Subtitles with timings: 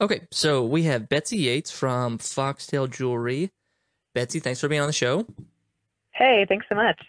[0.00, 3.50] Okay, so we have Betsy Yates from Foxtail Jewelry.
[4.14, 5.26] Betsy, thanks for being on the show.
[6.14, 7.00] Hey, thanks so much.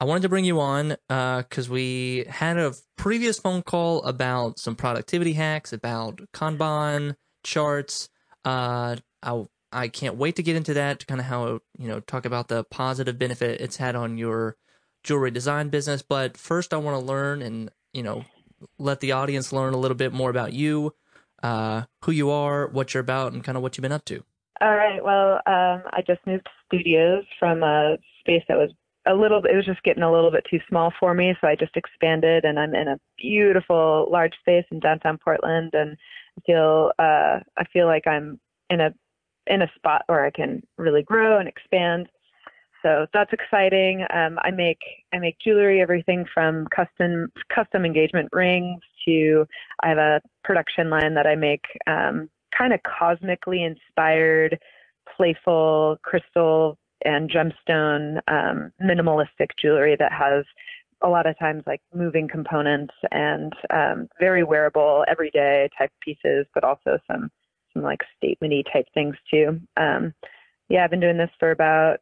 [0.00, 4.58] I wanted to bring you on because uh, we had a previous phone call about
[4.58, 8.08] some productivity hacks, about Kanban charts.
[8.44, 12.00] Uh, I, I can't wait to get into that, to kind of how, you know,
[12.00, 14.56] talk about the positive benefit it's had on your
[15.02, 16.02] jewelry design business.
[16.02, 18.24] But first, I want to learn and, you know,
[18.78, 20.94] let the audience learn a little bit more about you,
[21.42, 24.22] uh, who you are, what you're about, and kind of what you've been up to.
[24.60, 25.02] All right.
[25.02, 28.70] Well, um, I just moved studios from a space that was
[29.06, 31.54] a little it was just getting a little bit too small for me so i
[31.54, 35.96] just expanded and i'm in a beautiful large space in downtown portland and
[36.38, 38.38] i feel uh i feel like i'm
[38.68, 38.92] in a
[39.46, 42.08] in a spot where i can really grow and expand
[42.82, 44.80] so that's exciting um i make
[45.12, 49.46] i make jewelry everything from custom custom engagement rings to
[49.82, 54.58] i have a production line that i make um kind of cosmically inspired
[55.16, 60.44] playful crystal and gemstone um, minimalistic jewelry that has
[61.02, 66.64] a lot of times like moving components and um, very wearable everyday type pieces, but
[66.64, 67.30] also some
[67.72, 69.60] some like statementy type things too.
[69.76, 70.12] Um,
[70.68, 72.00] yeah, I've been doing this for about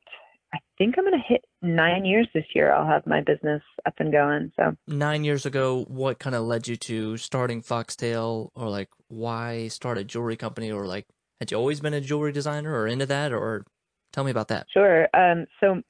[0.55, 2.73] I think I'm gonna hit nine years this year.
[2.73, 4.53] I'll have my business up and going.
[4.57, 9.69] So nine years ago, what kind of led you to starting Foxtail, or like why
[9.69, 11.07] start a jewelry company, or like
[11.41, 13.65] had you always been a jewelry designer or into that, or
[14.13, 14.67] Tell me about that.
[14.73, 15.09] Sure.
[15.15, 15.83] Um, so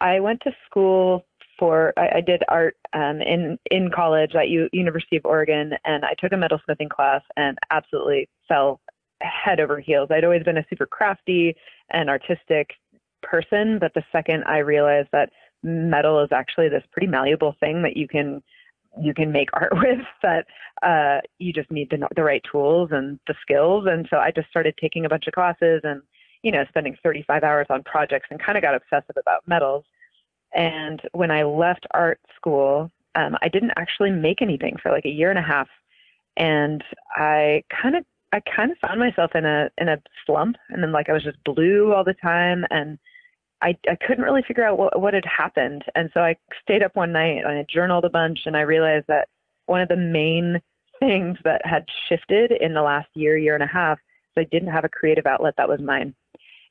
[0.00, 1.26] I went to school
[1.58, 6.04] for I, I did art um, in in college at U- University of Oregon, and
[6.04, 8.80] I took a metalsmithing class and absolutely fell
[9.20, 10.08] head over heels.
[10.10, 11.54] I'd always been a super crafty
[11.90, 12.70] and artistic
[13.22, 15.30] person, but the second I realized that
[15.62, 18.42] metal is actually this pretty malleable thing that you can
[19.00, 20.46] you can make art with that
[20.82, 23.86] uh, you just need the, the right tools and the skills.
[23.88, 26.02] And so I just started taking a bunch of classes and
[26.42, 29.84] you know, spending 35 hours on projects and kind of got obsessive about metals.
[30.54, 35.10] And when I left art school, um, I didn't actually make anything for like a
[35.10, 35.68] year and a half.
[36.36, 36.82] And
[37.14, 40.56] I kind of, I kind of found myself in a, in a slump.
[40.70, 42.64] And then like I was just blue all the time.
[42.70, 42.98] And
[43.62, 45.84] I, I couldn't really figure out what, what had happened.
[45.94, 49.06] And so I stayed up one night and I journaled a bunch and I realized
[49.08, 49.28] that
[49.66, 50.60] one of the main
[50.98, 53.98] things that had shifted in the last year, year and a half,
[54.36, 56.14] is I didn't have a creative outlet that was mine.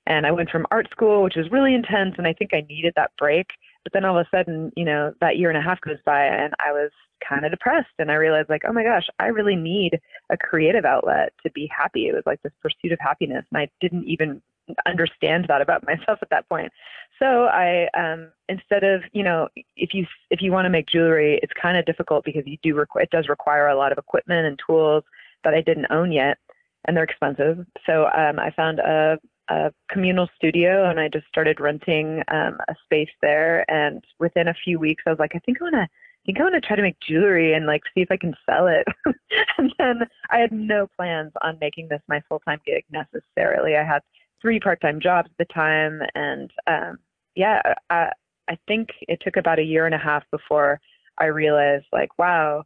[0.08, 2.94] And I went from art school, which was really intense, and I think I needed
[2.96, 3.48] that break.
[3.84, 6.26] But then all of a sudden, you know, that year and a half goes by,
[6.26, 6.90] and I was
[7.28, 7.94] kind of depressed.
[8.00, 10.00] And I realized, like, oh my gosh, I really need
[10.32, 12.08] a creative outlet to be happy.
[12.08, 14.42] It was like this pursuit of happiness, and I didn't even
[14.86, 16.72] understand that about myself at that point.
[17.20, 21.40] So I, um, instead of, you know, if you if you want to make jewelry,
[21.44, 24.48] it's kind of difficult because you do require it does require a lot of equipment
[24.48, 25.04] and tools
[25.44, 26.38] that I didn't own yet,
[26.86, 27.66] and they're expensive.
[27.86, 29.20] So um, I found a
[29.52, 33.70] a communal studio and I just started renting um, a space there.
[33.70, 35.88] And within a few weeks, I was like, I think I want to.
[36.22, 38.36] I think I want to try to make jewelry and like see if I can
[38.48, 38.86] sell it.
[39.58, 43.76] and then I had no plans on making this my full time gig necessarily.
[43.76, 44.04] I had
[44.42, 46.98] three part time jobs at the time, and um,
[47.36, 48.12] yeah, I,
[48.50, 50.80] I think it took about a year and a half before
[51.18, 52.64] I realized like, wow,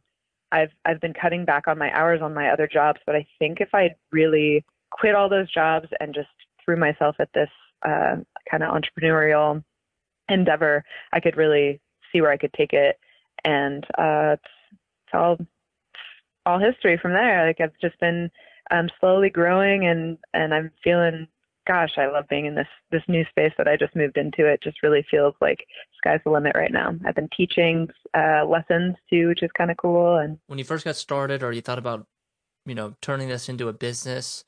[0.52, 3.60] I've I've been cutting back on my hours on my other jobs, but I think
[3.60, 6.28] if I really quit all those jobs and just
[6.64, 7.50] threw myself at this
[7.84, 8.16] uh,
[8.50, 9.62] kind of entrepreneurial
[10.28, 11.80] endeavor, I could really
[12.12, 12.98] see where I could take it,
[13.44, 14.52] and uh, it's,
[15.06, 15.38] it's all
[16.46, 17.46] all history from there.
[17.46, 18.30] Like I've just been
[18.70, 21.28] um, slowly growing, and and I'm feeling,
[21.66, 24.46] gosh, I love being in this this new space that I just moved into.
[24.46, 25.66] It just really feels like
[25.98, 26.94] sky's the limit right now.
[27.04, 30.16] I've been teaching uh, lessons too, which is kind of cool.
[30.16, 32.06] And when you first got started, or you thought about,
[32.64, 34.44] you know, turning this into a business,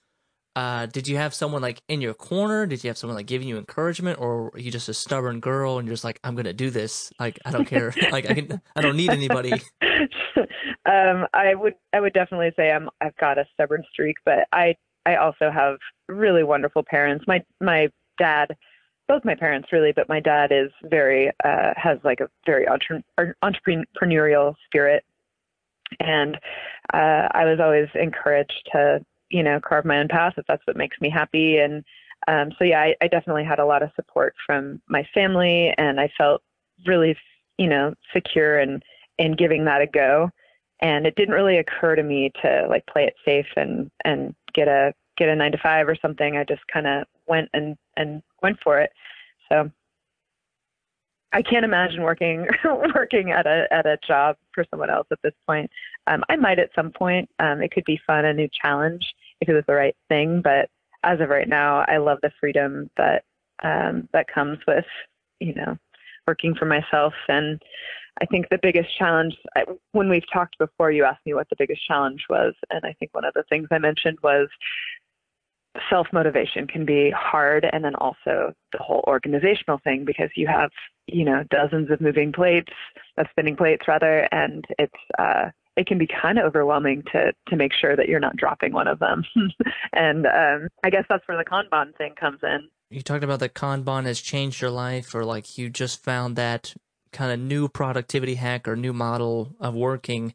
[0.57, 2.67] uh, did you have someone like in your corner?
[2.67, 5.79] Did you have someone like giving you encouragement, or are you just a stubborn girl
[5.79, 7.13] and you're just like, I'm gonna do this.
[7.19, 7.93] Like I don't care.
[8.13, 9.53] like I can, I don't need anybody.
[9.83, 14.75] um, I would, I would definitely say I'm, I've got a stubborn streak, but I,
[15.09, 15.79] I also have
[16.09, 17.25] really wonderful parents.
[17.27, 17.89] My, my
[18.19, 18.57] dad,
[19.07, 23.05] both my parents really, but my dad is very, uh, has like a very entre-
[23.43, 25.05] entrepreneurial spirit,
[26.01, 26.37] and
[26.93, 30.77] uh, I was always encouraged to you know, carve my own path if that's what
[30.77, 31.59] makes me happy.
[31.59, 31.85] And
[32.27, 36.01] um, so, yeah, I, I definitely had a lot of support from my family, and
[36.01, 36.43] I felt
[36.87, 37.17] really,
[37.59, 38.83] you know, secure and
[39.19, 40.31] in giving that a go.
[40.81, 44.69] And it didn't really occur to me to like play it safe and and get
[44.69, 46.37] a get a nine to five or something.
[46.37, 48.91] I just kind of went and and went for it.
[49.49, 49.71] So
[51.33, 52.47] I can't imagine working
[52.95, 55.71] working at a at a job for someone else at this point.
[56.07, 57.29] Um, I might at some point.
[57.39, 59.07] Um, it could be fun, a new challenge.
[59.41, 60.41] if it was the right thing.
[60.43, 60.69] But
[61.05, 63.25] as of right now, I love the freedom that
[63.63, 64.87] um, that comes with
[65.41, 65.79] you know
[66.29, 67.15] working for myself.
[67.29, 67.61] And
[68.21, 71.57] I think the biggest challenge I, when we've talked before, you asked me what the
[71.59, 74.49] biggest challenge was, and I think one of the things I mentioned was
[75.89, 77.67] self motivation can be hard.
[77.73, 80.71] And then also the whole organizational thing because you have
[81.07, 82.73] you know dozens of moving plates
[83.17, 84.29] of spinning plates rather.
[84.33, 88.19] And it's uh it can be kind of overwhelming to to make sure that you're
[88.19, 89.25] not dropping one of them.
[89.93, 93.55] And um i guess that's where the kanban thing comes in you talked about that
[93.55, 96.75] kanban has changed your life or like you just found that
[97.13, 100.35] kind of new productivity hack or new model of working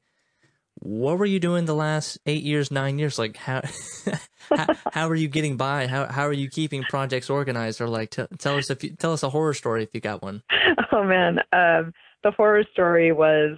[0.83, 3.17] what were you doing the last eight years, nine years?
[3.17, 3.61] Like how
[4.49, 5.87] how, how are you getting by?
[5.87, 7.79] How how are you keeping projects organized?
[7.79, 10.43] Or like t- tell us you tell us a horror story if you got one.
[10.91, 11.91] Oh man, um,
[12.23, 13.57] the horror story was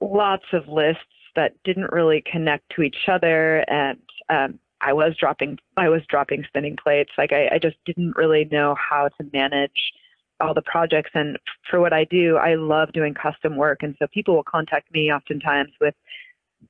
[0.00, 1.02] lots of lists
[1.34, 3.98] that didn't really connect to each other, and
[4.28, 7.10] um, I was dropping I was dropping spinning plates.
[7.18, 9.92] Like I, I just didn't really know how to manage
[10.38, 11.38] all the projects and
[11.68, 15.10] for what I do, I love doing custom work and so people will contact me
[15.10, 15.94] oftentimes with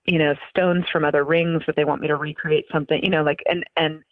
[0.07, 3.23] you know stones from other rings that they want me to recreate something, you know,
[3.23, 4.03] like and and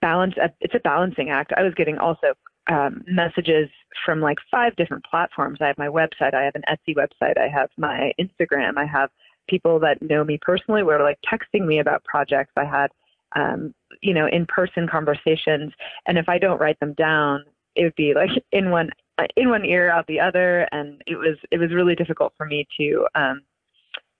[0.00, 1.52] balance it's a balancing act.
[1.54, 2.28] I was getting also
[2.68, 3.68] um, messages
[4.04, 5.58] from like five different platforms.
[5.60, 9.10] I have my website, I have an Etsy website, I have my Instagram, I have
[9.48, 12.52] people that know me personally were like texting me about projects.
[12.56, 12.90] I had
[13.34, 15.72] um, you know, in person conversations.
[16.06, 17.44] And if I don't write them down,
[17.74, 18.90] it would be like in one
[19.36, 22.66] in one ear out the other, and it was it was really difficult for me
[22.78, 23.42] to um,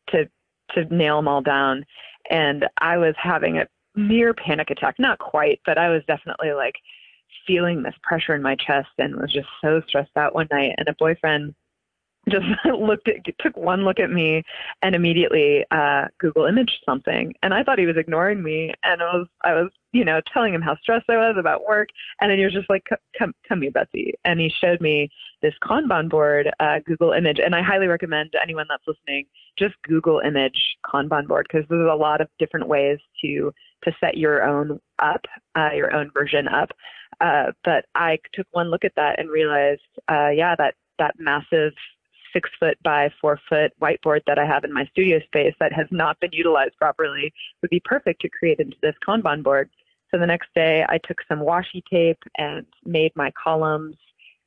[0.09, 0.29] to
[0.75, 1.85] to nail them all down.
[2.31, 6.75] And I was having a near panic attack, not quite, but I was definitely like
[7.47, 10.75] feeling this pressure in my chest and was just so stressed out one night.
[10.77, 11.55] And a boyfriend
[12.29, 12.45] just
[12.81, 14.43] looked at took one look at me
[14.83, 17.33] and immediately uh google imaged something.
[17.43, 18.73] And i thought he was ignoring me.
[18.83, 21.89] And i was i was you know telling him how stressed i was about work.
[22.21, 22.85] And then he was just like
[23.19, 24.15] come come here betsy.
[24.25, 25.09] And he showed me
[25.43, 27.39] this kanban board uh google image.
[27.45, 29.27] And i highly recommend anyone that's listening
[29.59, 33.53] just google image kanban board because there's a lot of different ways to
[33.85, 35.25] to set your own up
[35.57, 36.71] uh your own version up.
[37.21, 39.81] Uh but i took one look at that and realized
[40.11, 41.73] uh yeah that that massive
[42.33, 45.87] six foot by four foot whiteboard that I have in my studio space that has
[45.91, 47.33] not been utilized properly
[47.63, 49.71] would be perfect to create into this Kanban board.
[50.11, 53.97] So the next day I took some washi tape and made my columns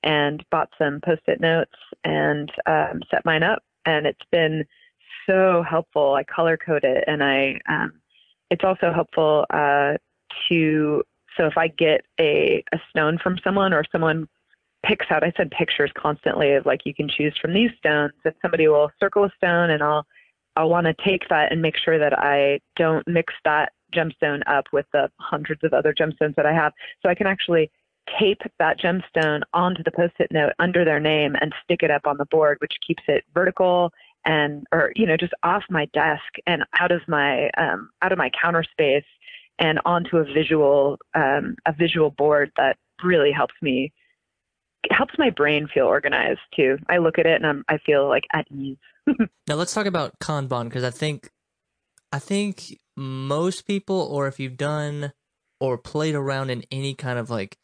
[0.04, 3.64] and bought some post-it notes and um, set mine up.
[3.86, 4.66] And it's been
[5.28, 6.14] so helpful.
[6.14, 7.94] I color code it and I, um,
[8.50, 9.96] it's also helpful uh,
[10.48, 11.04] to,
[11.38, 14.28] so if I get a, a stone from someone or someone
[14.86, 15.24] picks out.
[15.24, 18.92] I said pictures constantly of like you can choose from these stones, and somebody will
[19.00, 20.06] circle a stone, and I'll
[20.56, 24.66] I'll want to take that and make sure that I don't mix that gemstone up
[24.72, 27.72] with the hundreds of other gemstones that I have, so I can actually
[28.20, 32.18] tape that gemstone onto the post-it note under their name and stick it up on
[32.18, 33.92] the board, which keeps it vertical
[34.26, 38.18] and or you know just off my desk and out of my um, out of
[38.18, 39.06] my counter space
[39.60, 43.92] and onto a visual um, a visual board that really helps me
[44.84, 46.78] it helps my brain feel organized too.
[46.90, 48.78] I look at it and I'm, I feel like at ease.
[49.48, 51.32] now let's talk about Kanban because I think,
[52.12, 55.14] I think most people, or if you've done
[55.60, 57.58] or played around in any kind of like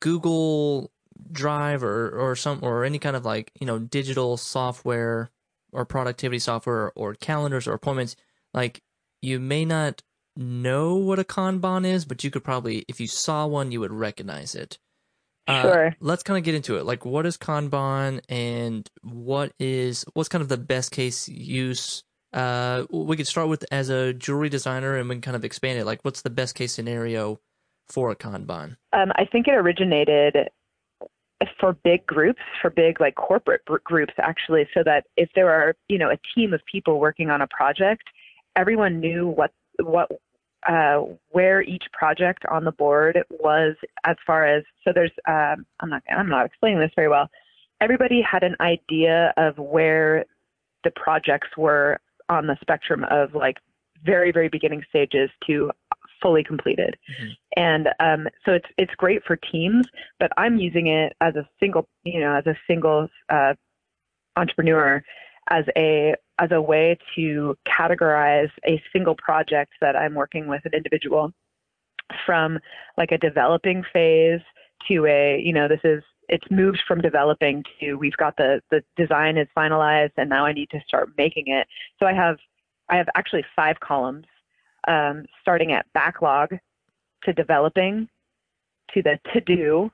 [0.00, 0.90] Google
[1.30, 5.30] Drive or or some or any kind of like you know digital software
[5.72, 8.16] or productivity software or calendars or appointments,
[8.52, 8.82] like
[9.22, 10.02] you may not
[10.36, 13.92] know what a Kanban is, but you could probably, if you saw one, you would
[13.92, 14.78] recognize it.
[15.46, 15.96] Uh, sure.
[16.00, 16.84] Let's kind of get into it.
[16.86, 22.02] Like, what is Kanban, and what is what's kind of the best case use?
[22.32, 25.78] Uh, we could start with as a jewelry designer, and we can kind of expand
[25.78, 25.84] it.
[25.84, 27.40] Like, what's the best case scenario
[27.88, 28.76] for a Kanban?
[28.92, 30.48] Um, I think it originated
[31.60, 35.98] for big groups, for big like corporate groups, actually, so that if there are you
[35.98, 38.04] know a team of people working on a project,
[38.56, 40.10] everyone knew what what
[40.68, 45.90] uh, where each project on the board was as far as so there's um, I'm
[45.90, 47.28] not I'm not explaining this very well.
[47.80, 50.24] Everybody had an idea of where
[50.84, 53.58] the projects were on the spectrum of like
[54.04, 55.70] very very beginning stages to
[56.22, 57.30] fully completed, mm-hmm.
[57.56, 59.86] and um, so it's it's great for teams.
[60.18, 63.54] But I'm using it as a single you know as a single uh,
[64.36, 65.02] entrepreneur
[65.48, 70.72] as a as a way to categorize a single project that I'm working with an
[70.74, 71.32] individual
[72.26, 72.58] from
[72.98, 74.40] like a developing phase
[74.88, 78.82] to a you know this is it's moved from developing to we've got the the
[78.96, 81.66] design is finalized and now I need to start making it.
[82.00, 82.38] So I have
[82.88, 84.26] I have actually five columns
[84.88, 86.50] um, starting at backlog
[87.24, 88.08] to developing
[88.92, 89.90] to the to do,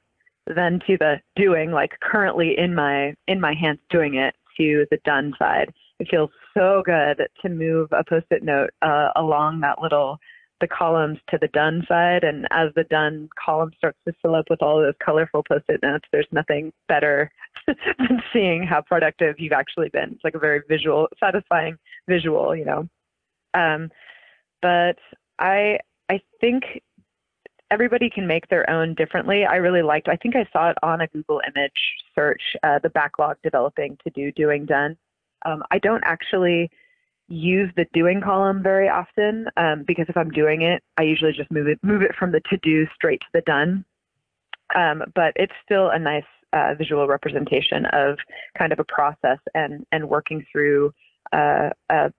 [0.46, 4.98] then to the doing, like currently in my in my hands doing it to the
[5.04, 5.72] done side.
[5.98, 10.18] It feels so good to move a post-it note uh, along that little
[10.60, 12.22] the columns to the done side.
[12.22, 16.04] And as the done column starts to fill up with all those colorful post-it notes,
[16.12, 17.30] there's nothing better
[17.66, 20.12] than seeing how productive you've actually been.
[20.12, 21.76] It's like a very visual, satisfying
[22.08, 22.88] visual, you know.
[23.54, 23.90] Um,
[24.62, 24.96] but
[25.38, 25.78] I
[26.10, 26.64] I think
[27.70, 29.44] everybody can make their own differently.
[29.44, 30.08] I really liked.
[30.08, 31.72] I think I saw it on a Google image
[32.14, 34.96] search, uh, the backlog developing to do, doing, done.
[35.46, 36.70] Um, I don't actually
[37.28, 41.50] use the doing column very often um, because if I'm doing it, I usually just
[41.50, 43.84] move it move it from the to do straight to the done.
[44.74, 48.18] Um, but it's still a nice uh, visual representation of
[48.58, 50.92] kind of a process and and working through
[51.32, 52.12] uh, a,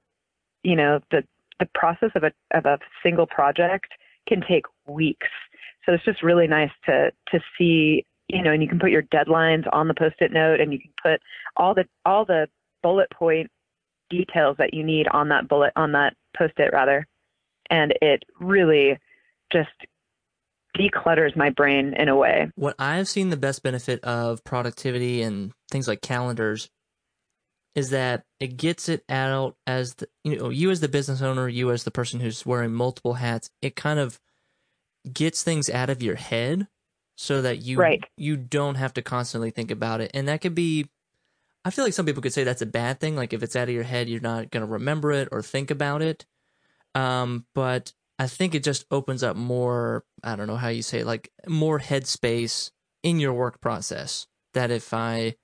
[0.63, 1.23] you know the
[1.59, 3.91] the process of a of a single project
[4.27, 5.27] can take weeks.
[5.85, 9.03] So it's just really nice to to see you know and you can put your
[9.03, 11.21] deadlines on the post-it note and you can put
[11.57, 12.47] all the all the
[12.81, 13.49] bullet point
[14.09, 17.07] details that you need on that bullet on that post-it rather
[17.69, 18.97] and it really
[19.51, 19.69] just
[20.77, 25.51] declutters my brain in a way what i've seen the best benefit of productivity and
[25.69, 26.69] things like calendars
[27.75, 31.47] is that it gets it out as the you know you as the business owner
[31.47, 34.19] you as the person who's wearing multiple hats it kind of
[35.11, 36.67] gets things out of your head
[37.15, 38.03] so that you right.
[38.17, 40.87] you don't have to constantly think about it and that could be
[41.63, 43.15] I feel like some people could say that's a bad thing.
[43.15, 45.69] Like if it's out of your head, you're not going to remember it or think
[45.69, 46.25] about it.
[46.95, 50.99] Um, but I think it just opens up more, I don't know how you say
[50.99, 52.71] it, like more headspace
[53.03, 54.27] in your work process.
[54.53, 55.35] That if I,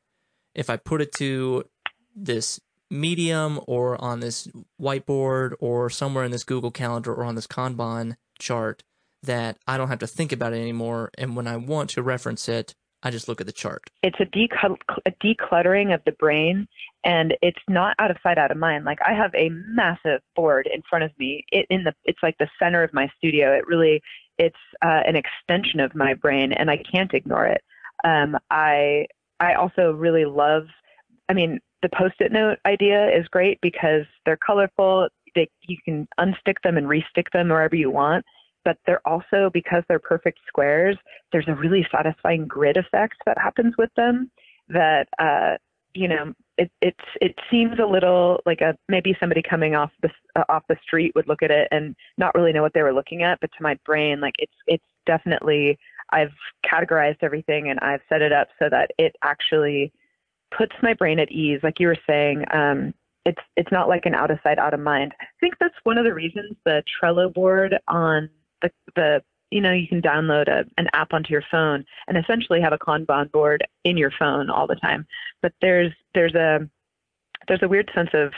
[0.56, 1.64] if I put it to
[2.16, 2.60] this
[2.90, 4.48] medium or on this
[4.82, 8.84] whiteboard or somewhere in this Google Calendar or on this Kanban chart,
[9.24, 11.12] that I don't have to think about it anymore.
[11.18, 13.90] And when I want to reference it, I just look at the chart.
[14.02, 14.26] It's a,
[15.06, 16.68] a decluttering of the brain,
[17.04, 18.86] and it's not out of sight, out of mind.
[18.86, 21.46] Like I have a massive board in front of me.
[21.52, 23.56] It in the it's like the center of my studio.
[23.56, 24.02] It really
[24.38, 27.62] it's uh, an extension of my brain, and I can't ignore it.
[28.04, 29.06] Um, I
[29.40, 30.64] I also really love.
[31.30, 35.08] I mean, the post-it note idea is great because they're colorful.
[35.36, 38.26] They you can unstick them and restick them wherever you want
[38.68, 40.98] but they're also because they're perfect squares
[41.32, 44.30] there's a really satisfying grid effect that happens with them
[44.68, 45.56] that uh,
[45.94, 50.10] you know it it's it seems a little like a maybe somebody coming off the
[50.36, 52.94] uh, off the street would look at it and not really know what they were
[52.94, 55.80] looking at but to my brain like it's it's definitely
[56.12, 56.34] I've
[56.66, 59.92] categorized everything and I've set it up so that it actually
[60.56, 61.60] puts my brain at ease.
[61.64, 62.94] Like you were saying um,
[63.26, 65.14] it's it's not like an out of sight out of mind.
[65.20, 68.30] I think that's one of the reasons the trello board on
[68.62, 72.62] the, the you know you can download a, an app onto your phone and essentially
[72.62, 75.06] have a kanban board in your phone all the time.
[75.42, 76.68] But there's there's a
[77.48, 78.34] there's a weird sense of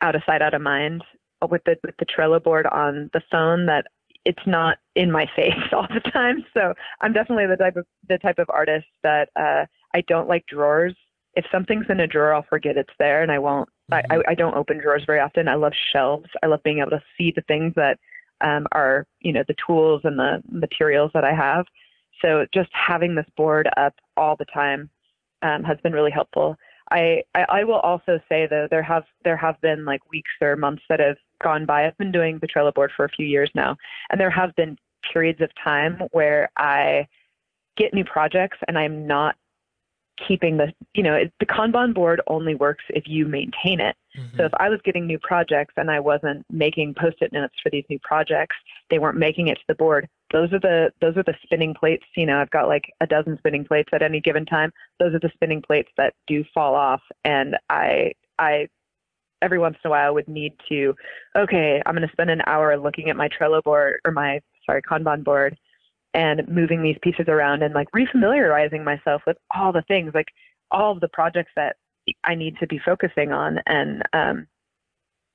[0.00, 1.02] out of sight out of mind
[1.48, 3.86] with the with the trello board on the phone that
[4.24, 6.44] it's not in my face all the time.
[6.54, 10.46] So i'm definitely the type of the type of artist that uh i don't like
[10.46, 10.94] drawers.
[11.34, 13.68] If something's in a drawer i'll forget it's there and i won't.
[13.90, 14.12] Mm-hmm.
[14.12, 15.48] I, I don't open drawers very often.
[15.48, 16.28] I love shelves.
[16.42, 17.98] I love being able to see the things that
[18.42, 21.66] um, are you know the tools and the materials that I have.
[22.20, 24.90] So just having this board up all the time
[25.42, 26.56] um, has been really helpful.
[26.90, 30.56] I, I, I will also say though there have there have been like weeks or
[30.56, 31.86] months that have gone by.
[31.86, 33.76] I've been doing the Trello board for a few years now,
[34.10, 34.76] and there have been
[35.12, 37.08] periods of time where I
[37.76, 39.36] get new projects and I'm not
[40.26, 44.36] keeping the you know the kanban board only works if you maintain it mm-hmm.
[44.36, 47.84] so if i was getting new projects and i wasn't making post-it notes for these
[47.88, 48.56] new projects
[48.90, 52.04] they weren't making it to the board those are the those are the spinning plates
[52.16, 55.20] you know i've got like a dozen spinning plates at any given time those are
[55.20, 58.68] the spinning plates that do fall off and i i
[59.40, 60.94] every once in a while would need to
[61.36, 64.82] okay i'm going to spend an hour looking at my trello board or my sorry
[64.82, 65.56] kanban board
[66.14, 70.28] and moving these pieces around and like refamiliarizing myself with all the things, like
[70.70, 71.76] all of the projects that
[72.24, 73.60] I need to be focusing on.
[73.66, 74.46] And um,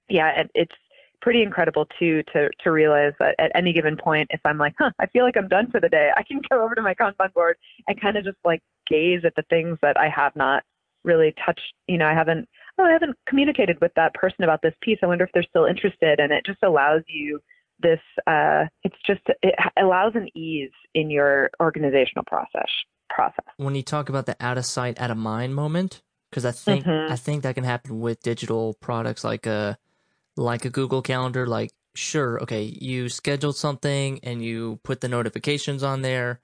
[0.09, 0.75] yeah, it, it's
[1.21, 4.91] pretty incredible too to to realize that at any given point, if I'm like, huh,
[4.99, 7.33] I feel like I'm done for the day, I can go over to my Kanban
[7.33, 7.57] board
[7.87, 10.63] and kind of just like gaze at the things that I have not
[11.03, 11.73] really touched.
[11.87, 14.99] You know, I haven't oh, I haven't communicated with that person about this piece.
[15.01, 17.39] I wonder if they're still interested, and it just allows you
[17.79, 22.69] this uh, it's just it allows an ease in your organizational process
[23.09, 26.51] process when you talk about the out of sight out of mind moment because i
[26.51, 27.11] think mm-hmm.
[27.11, 29.77] i think that can happen with digital products like a
[30.35, 35.83] like a google calendar like sure, okay, you scheduled something and you put the notifications
[35.83, 36.39] on there,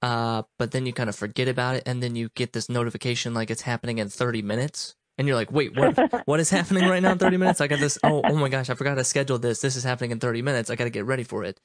[0.00, 3.34] uh, but then you kind of forget about it, and then you get this notification
[3.34, 4.94] like it's happening in 30 minutes.
[5.18, 6.22] And you're like, wait, what?
[6.26, 7.60] what is happening right now in 30 minutes?
[7.60, 7.98] I got this.
[8.02, 9.60] Oh, oh my gosh, I forgot to schedule this.
[9.60, 10.70] This is happening in 30 minutes.
[10.70, 11.60] I got to get ready for it.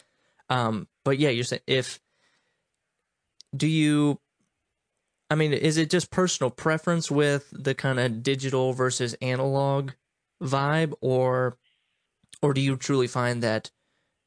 [0.49, 1.99] Um, but yeah, you're saying if
[3.55, 4.19] do you
[5.29, 9.91] I mean, is it just personal preference with the kind of digital versus analog
[10.41, 11.57] vibe or
[12.41, 13.71] or do you truly find that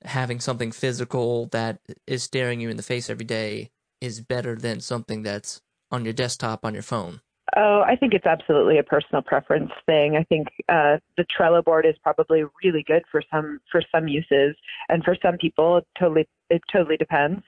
[0.03, 4.81] having something physical that is staring you in the face every day is better than
[4.81, 7.21] something that's on your desktop on your phone?
[7.57, 10.17] Oh, I think it's absolutely a personal preference thing.
[10.17, 14.55] I think uh, the Trello board is probably really good for some for some uses,
[14.89, 17.43] and for some people, it totally it totally depends.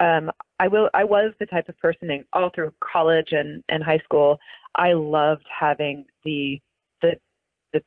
[0.00, 0.90] Um, I will.
[0.92, 4.40] I was the type of person in, all through college and, and high school.
[4.74, 6.60] I loved having the
[7.00, 7.16] the
[7.72, 7.82] the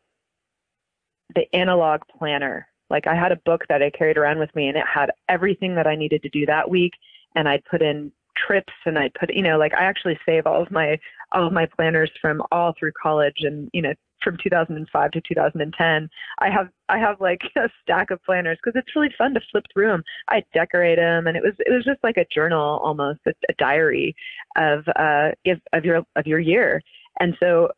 [1.36, 2.68] the analog planner.
[2.90, 5.76] Like I had a book that I carried around with me, and it had everything
[5.76, 6.94] that I needed to do that week.
[7.36, 10.62] And I'd put in trips, and I'd put, you know, like I actually save all
[10.62, 11.00] of my
[11.32, 16.10] all of my planners from all through college, and you know, from 2005 to 2010.
[16.40, 19.66] I have I have like a stack of planners because it's really fun to flip
[19.74, 20.04] through them.
[20.30, 23.54] I decorate them, and it was it was just like a journal almost, a, a
[23.58, 24.16] diary
[24.58, 25.32] of uh
[25.74, 26.82] of your of your year.
[27.20, 27.70] And so,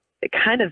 [0.44, 0.72] kind of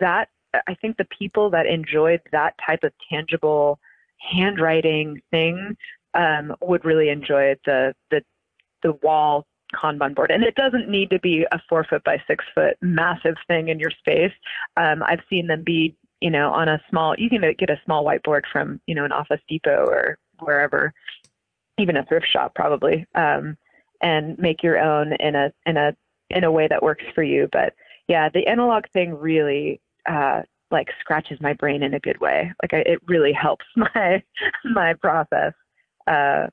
[0.00, 0.28] that
[0.66, 3.78] I think the people that enjoyed that type of tangible
[4.18, 5.76] handwriting thing
[6.14, 8.22] um, would really enjoy the the
[8.82, 10.30] the wall Kanban board.
[10.30, 13.78] And it doesn't need to be a four foot by six foot massive thing in
[13.78, 14.32] your space.
[14.76, 18.04] Um, I've seen them be, you know, on a small, you can get a small
[18.04, 20.92] whiteboard from, you know, an Office Depot or wherever,
[21.78, 23.56] even a thrift shop probably, um,
[24.00, 25.94] and make your own in a, in a,
[26.30, 27.48] in a way that works for you.
[27.52, 27.74] But
[28.08, 32.52] yeah, the analog thing really, uh, like scratches my brain in a good way.
[32.62, 34.22] Like I, it really helps my,
[34.64, 35.52] my process,
[36.06, 36.46] uh,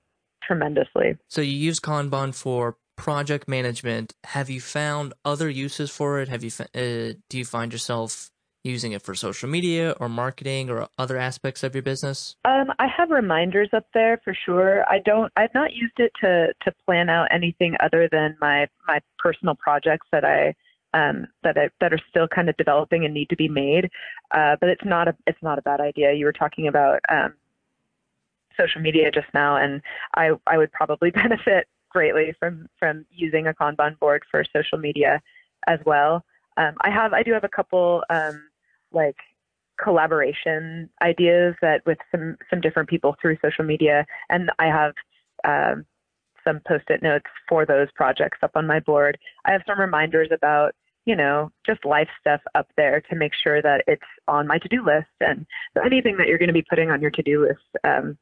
[0.46, 1.18] tremendously.
[1.30, 6.30] So you use Kanban for project management, have you found other uses for it?
[6.30, 8.30] Have you uh, do you find yourself
[8.64, 12.36] using it for social media or marketing or other aspects of your business?
[12.46, 14.84] Um, I have reminders up there for sure.
[14.90, 15.32] I don't.
[15.36, 20.08] I've not used it to to plan out anything other than my my personal projects
[20.12, 20.54] that I
[20.94, 23.90] um, that I, that are still kind of developing and need to be made.
[24.32, 26.14] Uh, but it's not a it's not a bad idea.
[26.14, 27.34] You were talking about um,
[28.58, 29.82] social media just now, and
[30.16, 35.22] I I would probably benefit greatly from from using a Kanban board for social media
[35.68, 36.24] as well.
[36.58, 38.44] Um, I have I do have a couple um,
[38.92, 39.18] like
[39.82, 44.94] collaboration ideas that with some some different people through social media, and I have
[45.46, 45.86] um,
[46.44, 49.18] some post-it notes for those projects up on my board.
[49.46, 50.74] I have some reminders about
[51.06, 54.86] you know just life stuff up there to make sure that it's on my to-do
[54.86, 55.46] list and
[55.84, 58.18] anything that you're going to be putting on your to-do list um,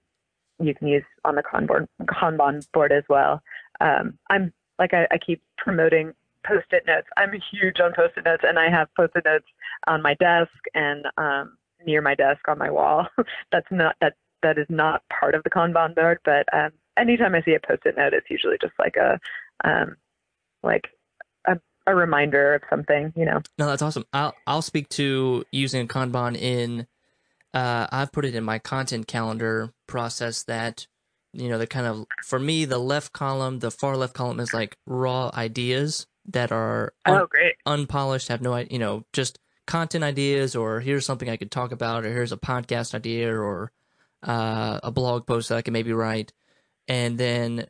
[0.62, 3.42] you can use on the Kanban, board as well.
[3.80, 6.14] Um, I'm like I, I keep promoting
[6.46, 7.08] post-it notes.
[7.18, 9.46] I'm huge on post-it notes, and I have post-it notes
[9.88, 13.08] on my desk and um, near my desk on my wall.
[13.52, 17.42] That's not that that is not part of the Kanban board, but um, anytime I
[17.44, 19.20] see a post-it note, it's usually just like a
[19.64, 19.96] um,
[20.64, 20.88] like
[21.46, 23.42] a, a reminder of something, you know.
[23.58, 24.06] No, that's awesome.
[24.14, 26.88] I'll I'll speak to using Kanban in.
[27.54, 30.88] Uh, I've put it in my content calendar process that
[31.34, 34.54] you know, the kind of for me, the left column, the far left column is
[34.54, 40.04] like raw ideas that are un- oh great unpolished, have no you know, just content
[40.04, 43.72] ideas or here's something I could talk about or here's a podcast idea or
[44.24, 46.34] uh, a blog post that I can maybe write,
[46.88, 47.68] and then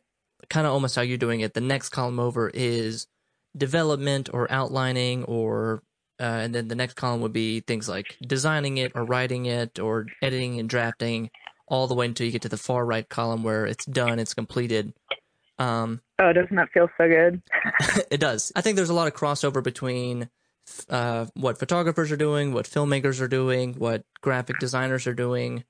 [0.48, 1.54] kind of almost how you're doing it.
[1.54, 3.06] The next column over is
[3.56, 5.82] development or outlining or
[6.22, 9.80] uh, and then the next column would be things like designing it or writing it
[9.80, 11.30] or editing and drafting
[11.66, 14.32] all the way until you get to the far right column where it's done, it's
[14.32, 14.94] completed.
[15.58, 17.42] Um, oh, doesn't that feel so good?
[18.10, 18.52] it does.
[18.54, 20.28] I think there's a lot of crossover between
[20.88, 25.64] uh, what photographers are doing, what filmmakers are doing, what graphic designers are doing.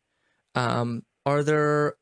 [0.54, 1.94] Um, are there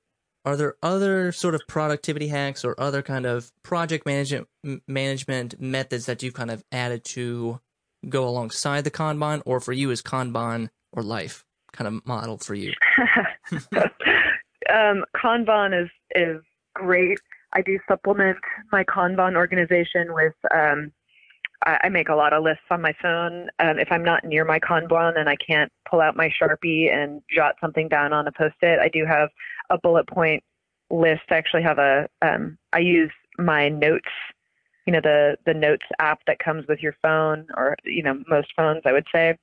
[0.44, 4.48] are there other sort of productivity hacks or other kind of project management
[4.88, 7.60] management methods that you've kind of added to
[8.08, 11.44] go alongside the Kanban, or for you is Kanban or life?
[11.72, 12.72] kind of model for you?
[14.72, 16.42] um, Kanban is is
[16.74, 17.18] great.
[17.52, 18.38] I do supplement
[18.72, 20.34] my Kanban organization with.
[20.54, 20.92] Um,
[21.66, 23.48] I, I make a lot of lists on my phone.
[23.58, 27.20] Um, if I'm not near my Kanban and I can't pull out my Sharpie and
[27.30, 29.28] jot something down on a post-it, I do have
[29.68, 30.42] a bullet point
[30.90, 31.22] list.
[31.30, 32.08] I actually have a.
[32.22, 34.08] Um, I use my notes
[34.86, 38.48] you know the the notes app that comes with your phone or you know most
[38.56, 39.36] phones i would say.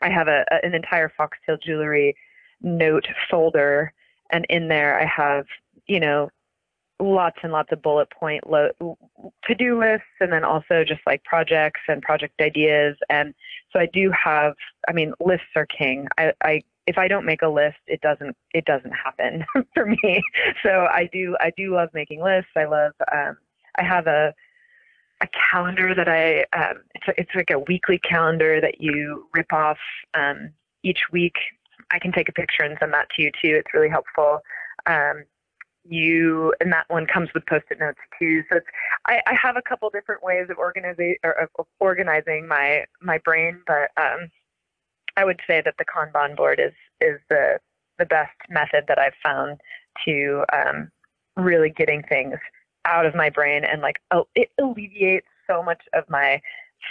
[0.00, 2.14] I have a, a, an entire foxtail jewelry
[2.60, 3.92] note folder,
[4.30, 5.46] and in there I have
[5.86, 6.30] you know
[7.00, 8.96] lots and lots of bullet point lo-
[9.44, 12.96] to do lists and then also just like projects and project ideas.
[13.08, 13.34] And
[13.72, 14.54] so I do have
[14.88, 16.08] I mean lists are king.
[16.18, 19.44] I, I if I don't make a list it doesn't it doesn't happen
[19.74, 20.22] for me.
[20.62, 22.50] So I do I do love making lists.
[22.56, 23.36] I love um,
[23.76, 24.34] I have a
[25.20, 29.52] a calendar that I um, it's a, it's like a weekly calendar that you rip
[29.52, 29.78] off
[30.14, 30.50] um,
[30.82, 31.36] each week.
[31.90, 33.56] I can take a picture and send that to you too.
[33.56, 34.40] It's really helpful.
[34.86, 35.24] Um,
[35.84, 38.42] you and that one comes with post-it notes too.
[38.52, 38.60] So
[39.06, 43.60] I, I, have a couple different ways of organizing or of organizing my my brain
[43.66, 44.30] but um,
[45.16, 47.58] i would say that the kanban board is is the
[47.98, 49.60] the best method that i've found
[50.04, 50.90] to um,
[51.36, 52.36] really getting things
[52.88, 56.40] out of my brain and like oh, it alleviates so much of my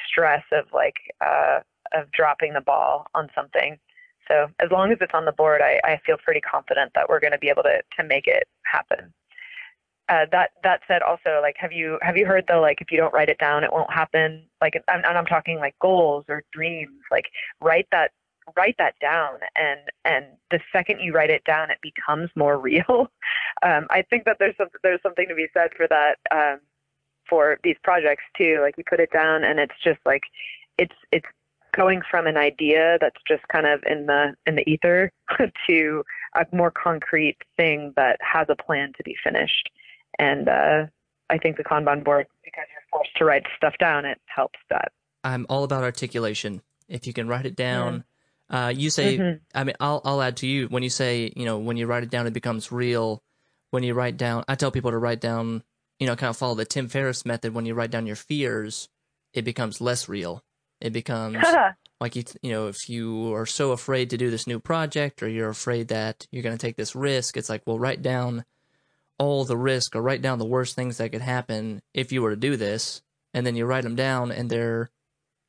[0.07, 1.59] stress of like uh,
[1.93, 3.77] of dropping the ball on something
[4.27, 7.19] so as long as it's on the board, I, I feel pretty confident that we're
[7.19, 9.13] going to be able to to make it happen.
[10.09, 12.97] Uh, that that said, also like, have you have you heard the like, if you
[12.97, 14.43] don't write it down, it won't happen.
[14.61, 16.99] Like, and I'm talking like goals or dreams.
[17.11, 17.25] Like,
[17.61, 18.11] write that
[18.55, 23.11] write that down, and and the second you write it down, it becomes more real.
[23.63, 26.59] Um, I think that there's some, there's something to be said for that um,
[27.29, 28.59] for these projects too.
[28.61, 30.23] Like, you put it down, and it's just like
[30.77, 31.25] it's it's
[31.73, 35.11] going from an idea that's just kind of in the in the ether
[35.67, 36.03] to
[36.35, 39.69] a more concrete thing that has a plan to be finished.
[40.19, 40.85] And uh,
[41.29, 44.91] I think the Kanban board, because you're forced to write stuff down, it helps that.
[45.23, 46.61] I'm all about articulation.
[46.87, 48.05] If you can write it down,
[48.49, 49.17] uh, you say.
[49.17, 49.37] Mm-hmm.
[49.53, 52.03] I mean, I'll I'll add to you when you say you know when you write
[52.03, 53.23] it down, it becomes real.
[53.71, 55.63] When you write down, I tell people to write down.
[55.99, 57.55] You know, kind of follow the Tim Ferriss method.
[57.55, 58.87] When you write down your fears,
[59.33, 60.43] it becomes less real
[60.79, 61.37] it becomes
[61.99, 65.27] like you, you know, if you are so afraid to do this new project or
[65.27, 68.45] you're afraid that you're going to take this risk, it's like, well, write down
[69.17, 72.31] all the risk or write down the worst things that could happen if you were
[72.31, 73.01] to do this.
[73.33, 74.89] And then you write them down and they're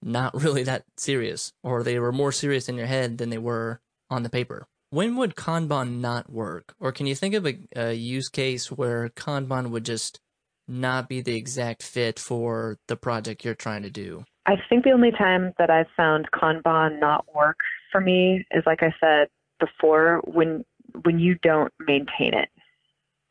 [0.03, 3.81] not really that serious or they were more serious in your head than they were
[4.11, 4.67] on the paper.
[4.91, 6.75] When would Kanban not work?
[6.81, 10.19] Or can you think of a, a use case where Kanban would just
[10.67, 14.25] not be the exact fit for the project you're trying to do?
[14.47, 17.59] I think the only time that I've found Kanban not work
[17.93, 19.29] for me is, like I said
[19.61, 20.65] before, when
[21.03, 22.49] when you don't maintain it.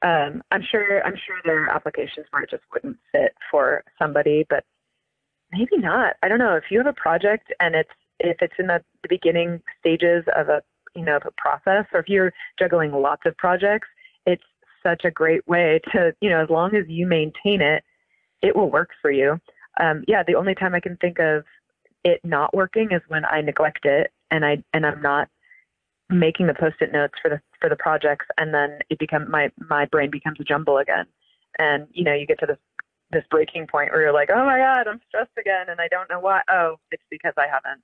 [0.04, 4.46] Um, I'm sure I'm sure there are applications where it just wouldn't fit for somebody,
[4.48, 4.64] but
[5.52, 6.16] maybe not.
[6.24, 6.56] I don't know.
[6.56, 10.50] If you have a project and it's if it's in the, the beginning stages of
[10.50, 10.62] a
[10.96, 13.88] you know a process, or if you're juggling lots of projects,
[14.26, 14.44] it's
[14.84, 17.84] such a great way to you know as long as you maintain it,
[18.42, 19.40] it will work for you
[19.80, 21.44] um, yeah, the only time I can think of
[22.04, 25.30] it not working is when I neglect it and I and I'm not
[26.10, 29.86] making the post-it notes for the for the projects, and then it become my my
[29.86, 31.06] brain becomes a jumble again,
[31.60, 32.58] and you know you get to this
[33.12, 36.10] this breaking point where you're like, oh my god, I'm stressed again, and I don't
[36.10, 36.42] know why.
[36.50, 37.82] Oh, it's because I haven't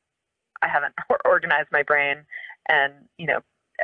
[0.61, 0.93] I haven't
[1.25, 2.25] organized my brain
[2.69, 3.39] and you know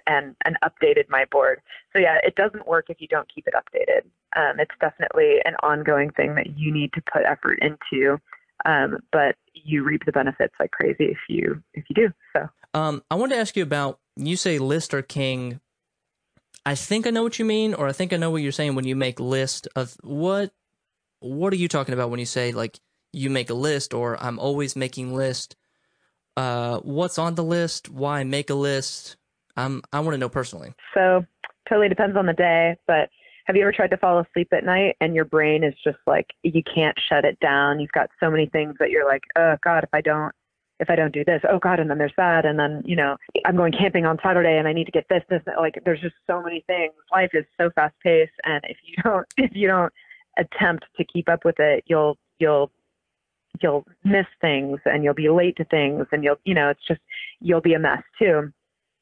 [0.08, 1.62] and and updated my board.
[1.94, 4.04] So yeah, it doesn't work if you don't keep it updated.
[4.36, 8.20] Um, it's definitely an ongoing thing that you need to put effort into.
[8.66, 12.14] Um, but you reap the benefits like crazy if you if you do.
[12.36, 15.60] So um, I wanted to ask you about you say list or king.
[16.66, 18.76] I think I know what you mean, or I think I know what you're saying
[18.76, 20.52] when you make list of what
[21.20, 22.80] what are you talking about when you say like
[23.12, 25.56] you make a list or I'm always making list.
[26.38, 27.90] Uh, what's on the list?
[27.90, 29.18] Why make a list?
[29.58, 30.74] Um, I want to know personally.
[30.94, 31.26] So
[31.68, 33.10] totally depends on the day, but
[33.46, 36.28] have you ever tried to fall asleep at night and your brain is just like
[36.44, 37.80] you can't shut it down?
[37.80, 40.34] You've got so many things that you're like, oh God, if I don't
[40.80, 43.18] if I don't do this, oh God, and then there's that, and then you know
[43.46, 46.16] I'm going camping on Saturday and I need to get this, this, like there's just
[46.26, 46.94] so many things.
[47.12, 49.92] Life is so fast paced, and if you don't if you don't
[50.40, 52.72] attempt to keep up with it, you'll you'll
[53.62, 57.02] you'll miss things and you'll be late to things and you'll you know it's just
[57.40, 58.52] you'll be a mess too.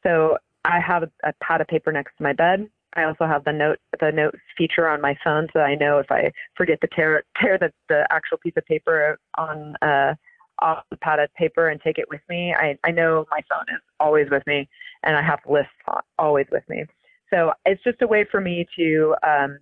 [0.03, 2.67] So I have a, pad of paper next to my bed.
[2.95, 6.11] I also have the note the note feature on my phone so I know if
[6.11, 10.15] I forget to tear tear the, the actual piece of paper on uh,
[10.59, 12.53] off the pad of paper and take it with me.
[12.53, 14.67] I, I know my phone is always with me
[15.03, 15.71] and I have lists
[16.17, 16.85] always with me.
[17.29, 19.59] So it's just a way for me to um,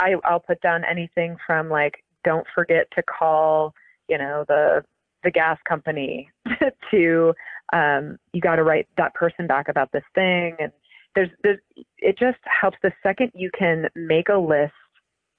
[0.00, 3.74] I, I'll put down anything from like don't forget to call
[4.08, 4.84] you know the
[5.24, 6.30] the gas company
[6.90, 7.32] to
[7.72, 10.56] um, you got to write that person back about this thing.
[10.58, 10.72] And
[11.14, 11.58] there's, there's
[11.98, 14.72] it just helps the second you can make a list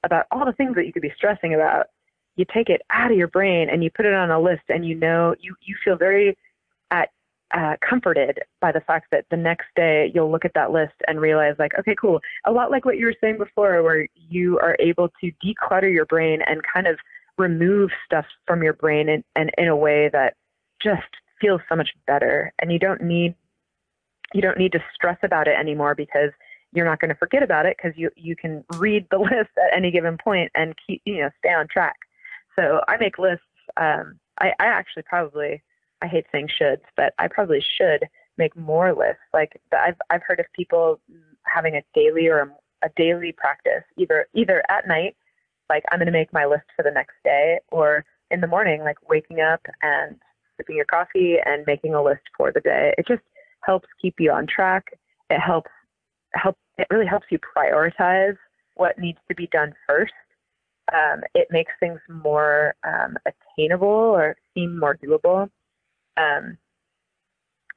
[0.04, 1.88] about all the things that you could be stressing about
[2.36, 4.86] you take it out of your brain and you put it on a list and
[4.86, 6.38] you know you you feel very
[6.92, 7.10] at
[7.52, 11.20] uh, comforted by the fact that the next day you'll look at that list and
[11.20, 12.20] realize, like, okay, cool.
[12.46, 16.06] A lot like what you were saying before, where you are able to declutter your
[16.06, 17.00] brain and kind of
[17.38, 20.36] remove stuff from your brain and in, in, in a way that
[20.82, 21.08] just
[21.42, 22.54] feels so much better.
[22.62, 23.36] And you don't need
[24.34, 26.30] you don't need to stress about it anymore because
[26.72, 29.76] you're not going to forget about it because you you can read the list at
[29.76, 31.96] any given point and keep you know stay on track.
[32.56, 33.44] So I make lists.
[33.78, 35.62] Um, I, I actually probably
[36.02, 38.08] I hate saying shoulds, but I probably should
[38.38, 39.22] make more lists.
[39.34, 41.00] Like I've I've heard of people
[41.44, 45.16] having a daily or a, a daily practice, either either at night,
[45.70, 48.82] like I'm going to make my list for the next day, or in the morning,
[48.82, 50.16] like waking up and
[50.58, 52.94] sipping your coffee and making a list for the day.
[52.98, 53.22] It just
[53.62, 54.86] helps keep you on track.
[55.30, 55.72] It helps
[56.34, 56.58] help.
[56.78, 58.38] It really helps you prioritize
[58.76, 60.14] what needs to be done first.
[60.94, 65.50] Um, it makes things more um, attainable or seem more doable
[66.20, 66.58] um,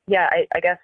[0.06, 0.78] yeah, I, I guess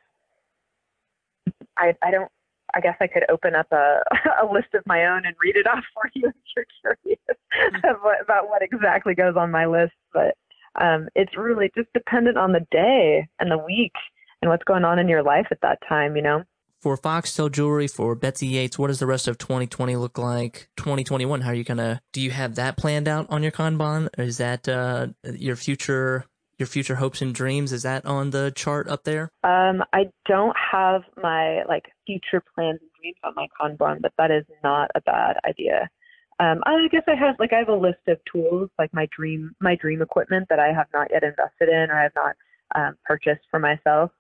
[1.77, 2.31] I, I don't.
[2.75, 4.03] I guess I could open up a,
[4.43, 8.23] a list of my own and read it off for you if you're curious mm-hmm.
[8.23, 9.95] about what exactly goes on my list.
[10.13, 10.37] But
[10.79, 13.95] um, it's really just dependent on the day and the week
[14.43, 16.15] and what's going on in your life at that time.
[16.15, 16.45] You know.
[16.81, 20.69] For Foxtail Jewelry, for Betsy Yates, what does the rest of 2020 look like?
[20.77, 22.01] 2021, how are you gonna?
[22.13, 24.09] Do you have that planned out on your Kanban?
[24.17, 26.27] Or is that uh, your future
[26.59, 29.31] your future hopes and dreams is that on the chart up there?
[29.45, 34.31] Um, i don't have my like future plans and dreams on my kanban but that
[34.31, 35.89] is not a bad idea.
[36.41, 39.53] Um, i guess i have like i have a list of tools like my dream
[39.61, 42.37] my dream equipment that i have not yet invested in or i have not
[42.75, 44.11] um, purchased for myself.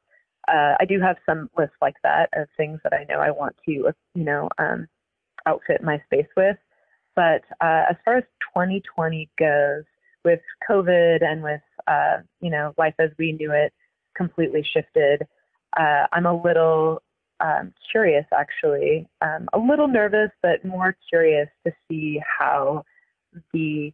[0.48, 3.55] Uh, i do have some lists like that of things that i know i want
[3.64, 4.87] to you know um,
[5.46, 6.57] outfit my space with.
[7.16, 8.24] But uh, as far as
[8.55, 9.85] 2020 goes
[10.24, 13.72] with COVID and with uh, you know life as we knew it
[14.16, 15.27] completely shifted,
[15.79, 17.03] uh, I'm a little
[17.40, 22.85] um, curious actually, um, a little nervous, but more curious to see how
[23.53, 23.92] the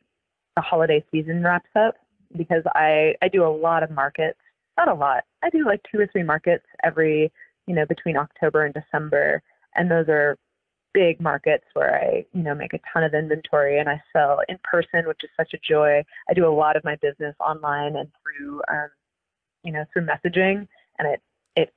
[0.56, 1.96] the holiday season wraps up
[2.36, 4.38] because I I do a lot of markets,
[4.76, 5.24] not a lot.
[5.42, 7.32] I do like two or three markets every
[7.66, 9.42] you know between October and December,
[9.74, 10.38] and those are
[10.94, 14.58] big markets where I, you know, make a ton of inventory and I sell in
[14.62, 16.02] person, which is such a joy.
[16.30, 18.88] I do a lot of my business online and through, um,
[19.64, 20.66] you know, through messaging,
[20.98, 21.20] and it
[21.56, 21.74] it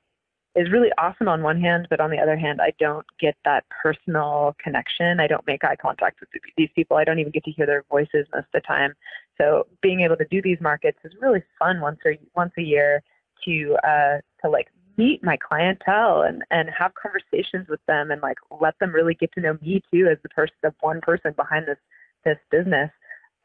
[0.54, 3.64] is really awesome on one hand, but on the other hand, I don't get that
[3.82, 5.20] personal connection.
[5.20, 6.96] I don't make eye contact with these people.
[6.96, 8.94] I don't even get to hear their voices most of the time.
[9.36, 13.02] So being able to do these markets is really fun once or once a year
[13.44, 18.36] to uh, to like meet my clientele and and have conversations with them and like
[18.60, 21.66] let them really get to know me too as the person the one person behind
[21.66, 21.78] this
[22.24, 22.90] this business.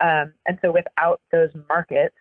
[0.01, 2.15] Um, and so without those markets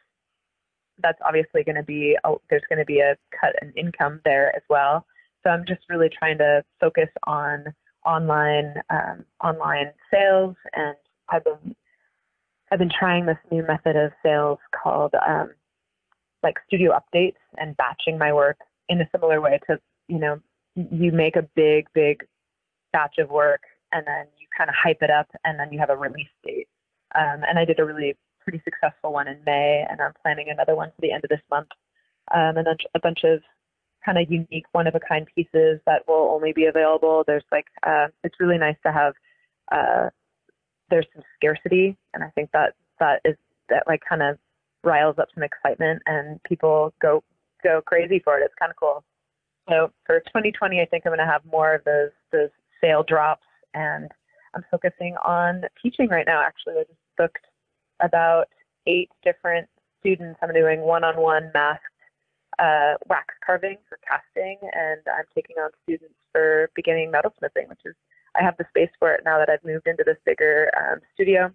[1.02, 4.54] that's obviously going to be a, there's going to be a cut in income there
[4.54, 5.04] as well.
[5.42, 7.64] So i'm just really trying to focus on
[8.04, 10.94] online um, online sales and
[11.30, 11.74] i've been
[12.70, 15.50] i've been trying this new method of sales called um,
[16.42, 20.40] like studio updates and batching my work in a similar way to, you know,
[20.74, 22.24] you make a big, big
[22.92, 25.90] batch of work and then you kind of hype it up and then you have
[25.90, 26.68] a release date.
[27.14, 30.74] Um, and I did a really pretty successful one in May and I'm planning another
[30.74, 31.68] one for the end of this month.
[32.34, 33.40] Um, and a bunch of
[34.04, 37.24] kind of unique one of a kind pieces that will only be available.
[37.26, 39.14] There's like, uh, it's really nice to have,
[39.70, 40.08] uh,
[40.90, 41.96] there's some scarcity.
[42.14, 43.36] And I think that that is,
[43.68, 44.38] that like kind of
[44.84, 47.22] riles up some excitement and people go
[47.62, 48.42] go crazy for it.
[48.44, 49.04] It's kind of cool.
[49.68, 53.46] So for 2020, I think I'm going to have more of those those sale drops,
[53.74, 54.10] and
[54.54, 56.42] I'm focusing on teaching right now.
[56.42, 57.46] Actually, I just booked
[58.00, 58.48] about
[58.86, 59.68] eight different
[60.00, 60.38] students.
[60.42, 61.84] I'm doing one-on-one masked
[62.58, 67.94] uh, wax carving for casting, and I'm taking on students for beginning metalsmithing, which is
[68.34, 71.52] I have the space for it now that I've moved into this bigger um, studio.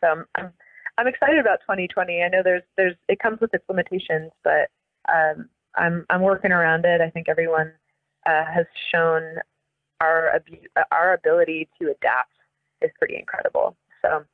[0.00, 0.52] So I'm, I'm
[0.98, 2.22] I'm excited about 2020.
[2.22, 4.68] I know there's there's it comes with its limitations, but
[5.12, 7.00] um, I'm I'm working around it.
[7.00, 7.72] I think everyone
[8.26, 9.22] uh, has shown
[10.00, 10.40] our
[10.90, 12.32] our ability to adapt
[12.82, 13.76] is pretty incredible.
[14.02, 14.24] So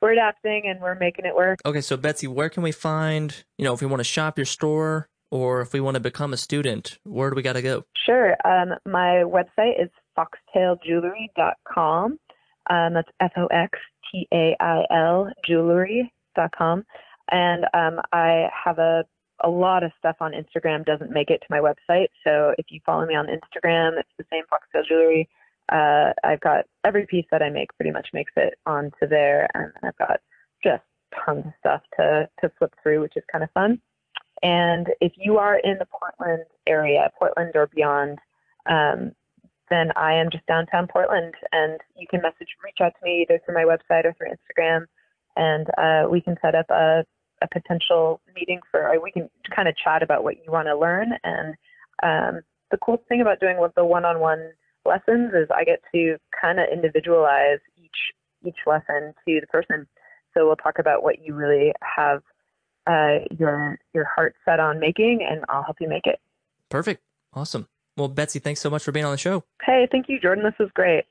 [0.00, 1.58] we're adapting and we're making it work.
[1.64, 4.46] Okay, so Betsy, where can we find you know if we want to shop your
[4.46, 7.84] store or if we want to become a student, where do we got to go?
[8.06, 8.36] Sure.
[8.44, 12.18] Um, my website is foxtailjewelry.com.
[12.70, 13.78] Um, that's F O X
[14.10, 16.84] T A I L jewelry.com.
[17.30, 19.04] And um, I have a
[19.40, 22.08] a lot of stuff on Instagram doesn't make it to my website.
[22.24, 25.28] So if you follow me on Instagram, it's the same Foxtail Jewelry.
[25.70, 29.72] Uh, I've got every piece that I make pretty much makes it onto there, and
[29.82, 30.20] I've got
[30.62, 30.82] just
[31.24, 33.80] tons of stuff to to flip through, which is kind of fun.
[34.42, 38.18] And if you are in the Portland area, Portland or beyond,
[38.66, 39.12] um,
[39.68, 43.40] then I am just downtown Portland, and you can message, reach out to me either
[43.44, 44.86] through my website or through Instagram,
[45.36, 47.04] and uh, we can set up a,
[47.42, 51.12] a potential meeting for, we can kind of chat about what you want to learn.
[51.24, 51.54] And
[52.02, 54.50] um, the cool thing about doing the one-on-one
[54.84, 57.90] lessons is I get to kind of individualize each
[58.44, 59.86] each lesson to the person.
[60.32, 62.22] So we'll talk about what you really have
[62.86, 66.20] uh, your your heart set on making, and I'll help you make it.
[66.70, 67.02] Perfect.
[67.34, 67.68] Awesome.
[67.96, 69.44] Well, Betsy, thanks so much for being on the show.
[69.62, 70.44] Hey, thank you, Jordan.
[70.44, 71.04] This was great.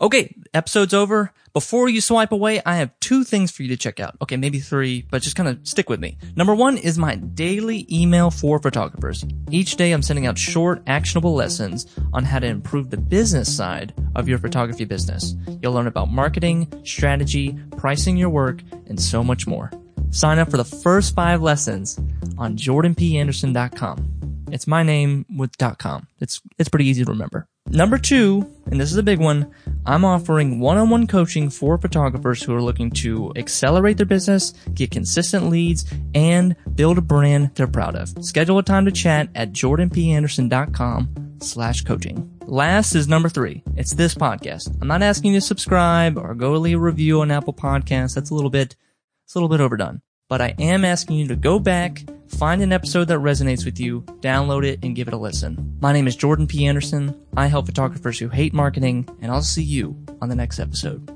[0.00, 1.32] Okay, episode's over.
[1.52, 4.16] Before you swipe away, I have two things for you to check out.
[4.20, 6.18] Okay, maybe three, but just kind of stick with me.
[6.34, 9.24] Number one is my daily email for photographers.
[9.52, 13.94] Each day I'm sending out short, actionable lessons on how to improve the business side
[14.16, 15.36] of your photography business.
[15.62, 19.70] You'll learn about marketing, strategy, pricing your work, and so much more.
[20.10, 22.00] Sign up for the first five lessons
[22.36, 24.44] on jordanpanderson.com.
[24.50, 26.08] It's my name with .com.
[26.18, 27.46] It's it's pretty easy to remember.
[27.68, 29.50] Number two, and this is a big one,
[29.86, 35.48] I'm offering one-on-one coaching for photographers who are looking to accelerate their business, get consistent
[35.48, 38.10] leads, and build a brand they're proud of.
[38.22, 42.30] Schedule a time to chat at jordanpanderson.com slash coaching.
[42.46, 43.62] Last is number three.
[43.76, 44.76] It's this podcast.
[44.82, 48.14] I'm not asking you to subscribe or go leave a review on Apple Podcasts.
[48.14, 48.76] That's a little bit,
[49.24, 50.02] it's a little bit overdone.
[50.28, 54.00] But I am asking you to go back, find an episode that resonates with you,
[54.20, 55.76] download it, and give it a listen.
[55.80, 56.66] My name is Jordan P.
[56.66, 57.14] Anderson.
[57.36, 61.10] I help photographers who hate marketing, and I'll see you on the next episode.